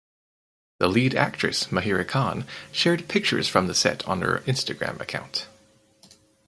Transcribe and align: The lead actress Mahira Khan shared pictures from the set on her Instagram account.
The 0.79 0.87
lead 0.87 1.13
actress 1.13 1.65
Mahira 1.65 2.07
Khan 2.07 2.45
shared 2.71 3.07
pictures 3.07 3.47
from 3.47 3.67
the 3.67 3.75
set 3.75 4.03
on 4.07 4.21
her 4.21 4.39
Instagram 4.47 4.99
account. 4.99 5.45